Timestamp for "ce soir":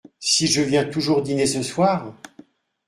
1.45-2.15